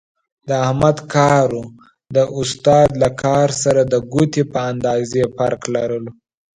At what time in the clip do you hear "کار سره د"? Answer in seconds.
3.23-3.95